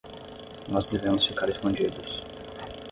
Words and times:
Nós 0.67 0.89
devemos 0.89 1.27
ficar 1.27 1.47
escondidos. 1.47 2.23